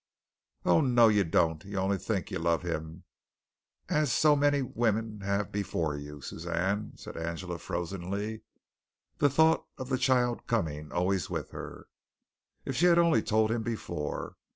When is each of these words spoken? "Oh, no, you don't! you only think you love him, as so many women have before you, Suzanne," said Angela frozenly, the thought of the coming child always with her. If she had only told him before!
"Oh, 0.65 0.81
no, 0.81 1.09
you 1.09 1.23
don't! 1.23 1.63
you 1.63 1.77
only 1.77 1.99
think 1.99 2.31
you 2.31 2.39
love 2.39 2.63
him, 2.63 3.03
as 3.87 4.11
so 4.11 4.35
many 4.35 4.63
women 4.63 5.19
have 5.21 5.51
before 5.51 5.95
you, 5.95 6.21
Suzanne," 6.21 6.93
said 6.97 7.15
Angela 7.15 7.59
frozenly, 7.59 8.41
the 9.19 9.29
thought 9.29 9.63
of 9.77 9.89
the 9.89 9.99
coming 10.47 10.85
child 10.89 10.91
always 10.91 11.29
with 11.29 11.51
her. 11.51 11.85
If 12.65 12.75
she 12.77 12.87
had 12.87 12.97
only 12.97 13.21
told 13.21 13.51
him 13.51 13.61
before! 13.61 14.37